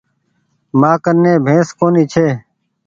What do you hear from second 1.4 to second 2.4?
بينس ڪونيٚ ڇي۔